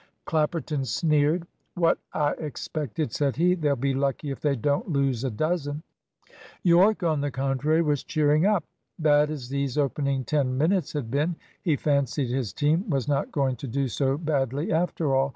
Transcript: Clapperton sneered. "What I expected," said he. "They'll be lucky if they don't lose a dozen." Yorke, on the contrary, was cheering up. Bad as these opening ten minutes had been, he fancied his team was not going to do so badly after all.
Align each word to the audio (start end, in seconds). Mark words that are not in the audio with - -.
Clapperton 0.25 0.83
sneered. 0.83 1.45
"What 1.75 1.99
I 2.11 2.31
expected," 2.39 3.11
said 3.13 3.35
he. 3.35 3.53
"They'll 3.53 3.75
be 3.75 3.93
lucky 3.93 4.31
if 4.31 4.39
they 4.39 4.55
don't 4.55 4.89
lose 4.89 5.23
a 5.23 5.29
dozen." 5.29 5.83
Yorke, 6.63 7.03
on 7.03 7.21
the 7.21 7.29
contrary, 7.29 7.83
was 7.83 8.03
cheering 8.03 8.43
up. 8.47 8.63
Bad 8.97 9.29
as 9.29 9.49
these 9.49 9.77
opening 9.77 10.23
ten 10.23 10.57
minutes 10.57 10.93
had 10.93 11.11
been, 11.11 11.35
he 11.61 11.75
fancied 11.75 12.31
his 12.31 12.51
team 12.51 12.89
was 12.89 13.07
not 13.07 13.31
going 13.31 13.57
to 13.57 13.67
do 13.67 13.87
so 13.87 14.17
badly 14.17 14.71
after 14.71 15.15
all. 15.15 15.29